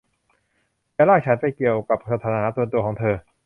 [0.95, 3.15] อย่าลากฉันไปเกี่ยวกับปัญหาส่วนตัวของเธอ